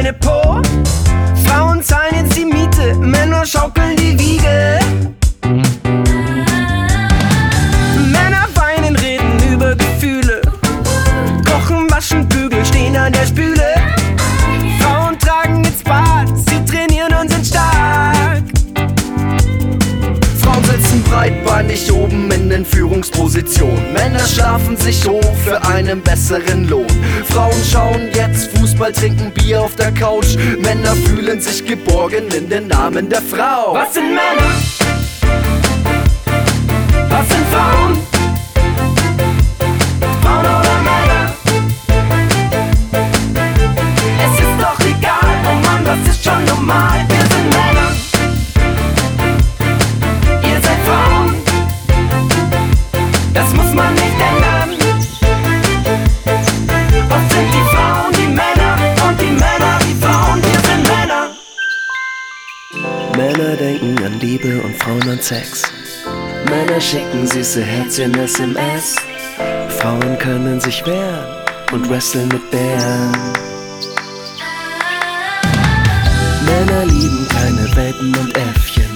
kleine 0.00 0.12
Po. 0.14 0.62
Frauen 1.46 1.82
zahlen 1.82 2.14
jetzt 2.14 2.36
die 2.36 2.44
Miete, 2.44 2.94
Männer 2.98 3.44
schaukeln 3.44 3.96
die 3.96 4.18
Wiege. 4.18 4.78
Männer 8.10 8.46
weinen, 8.54 8.96
reden 8.96 9.52
über 9.52 9.74
Gefühle. 9.74 10.40
Kochen, 11.44 11.90
waschen, 11.90 12.26
bügeln, 12.28 12.64
stehen 12.64 12.96
an 12.96 13.12
der 13.12 13.26
Spüle. 13.26 13.74
Frauen 14.80 15.18
tragen 15.18 15.64
ins 15.64 15.82
Bad, 15.82 16.28
sie 16.34 16.64
trainieren 16.64 17.12
und 17.20 17.30
sind 17.30 17.46
stark. 17.46 18.42
Frauen 20.40 20.64
sitzen 20.64 21.02
breitbeinig 21.02 21.92
oben 21.92 22.30
in 22.30 22.48
den 22.48 22.64
Führungspositionen. 22.64 23.92
Männer 23.92 24.20
schlafen 24.20 24.76
sich 24.76 25.06
hoch 25.06 25.34
für 25.44 25.62
einen 25.66 26.00
besseren 26.00 26.68
Lohn. 26.68 26.86
Frauen 27.24 27.62
schauen 27.70 28.09
Fußball, 28.80 28.92
trinken 28.92 29.30
Bier 29.32 29.60
auf 29.60 29.76
der 29.76 29.92
Couch. 29.92 30.36
Männer 30.58 30.94
fühlen 30.96 31.38
sich 31.38 31.64
geborgen 31.66 32.28
in 32.30 32.48
den 32.48 32.68
Namen 32.68 33.10
der 33.10 33.20
Frau. 33.20 33.74
Was 33.74 33.92
sind 33.92 34.14
Männer? 34.14 34.69
Männer 63.16 63.56
denken 63.56 63.96
an 64.04 64.18
Liebe 64.20 64.60
und 64.62 64.76
Frauen 64.76 65.08
an 65.08 65.20
Sex. 65.20 65.62
Männer 66.48 66.80
schicken 66.80 67.26
süße 67.26 67.62
Herzchen 67.62 68.14
SMS. 68.14 68.96
Frauen 69.78 70.18
können 70.18 70.60
sich 70.60 70.84
wehren 70.86 71.26
und 71.72 71.88
wresteln 71.88 72.28
mit 72.28 72.50
Bären. 72.50 73.12
Männer 76.44 76.84
lieben 76.86 77.26
kleine 77.28 77.76
Welpen 77.76 78.16
und 78.16 78.36
Äffchen 78.36 78.90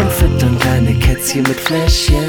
und 0.00 0.12
füttern 0.12 0.58
kleine 0.58 0.94
Kätzchen 0.98 1.42
mit 1.42 1.60
Fläschchen. 1.60 2.26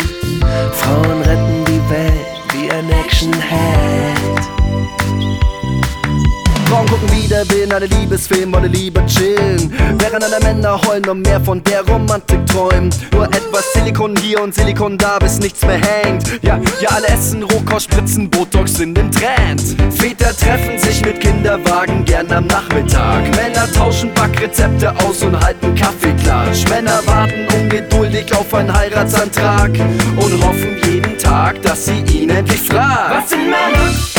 Wieder, 7.70 7.70
willen 7.70 7.72
alle 7.72 7.86
Liebesfilme, 7.86 8.54
wollen 8.54 8.72
lieber 8.72 9.06
chillen. 9.06 9.74
Während 9.98 10.24
alle 10.24 10.40
Männer 10.42 10.80
heulen 10.88 11.08
und 11.10 11.22
mehr 11.22 11.40
von 11.40 11.64
der 11.64 11.86
Romantik 11.88 12.46
träumen. 12.48 12.90
Nur 13.12 13.26
etwas 13.26 13.74
Silikon 13.74 14.16
hier 14.18 14.42
und 14.42 14.54
Silikon 14.54 14.98
da, 14.98 15.20
bis 15.20 15.40
nichts 15.40 15.66
mehr 15.66 15.80
hängt. 15.80 16.24
Ja, 16.42 16.60
ja, 16.82 16.90
alle 16.90 17.08
essen 17.08 17.44
Rohkost, 17.44 17.92
spritzen 17.92 18.30
Botox 18.30 18.80
in 18.80 18.94
den 18.94 19.12
Trend. 19.12 19.62
Väter 19.92 20.36
treffen 20.36 20.80
sich 20.80 21.04
mit 21.06 21.20
Kinderwagen 21.20 22.06
gern 22.06 22.32
am 22.32 22.48
Nachmittag. 22.48 23.24
Männer 23.36 23.72
tauschen 23.72 24.14
Backrezepte 24.14 24.92
aus 25.06 25.22
und 25.24 25.40
halten 25.40 25.76
Kaffeeklatsch. 25.76 26.68
Männer 26.70 27.02
warten 27.06 27.48
ungeduldig 27.56 28.34
auf 28.36 28.54
einen 28.54 28.74
Heiratsantrag 28.74 29.72
und 30.16 30.44
hoffen 30.44 30.78
jeden 30.86 31.18
Tag, 31.18 31.62
dass 31.62 31.86
sie 31.86 32.02
ihn 32.12 32.30
endlich 32.30 32.62
fragt. 32.62 33.24
Was 33.24 33.30
sind 33.30 33.50
Männer? 33.50 34.19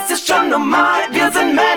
das 0.00 0.10
ist 0.10 0.28
schon 0.28 0.48
normal. 0.48 1.02
Wir 1.10 1.30
sind 1.32 1.54
Männer. 1.54 1.69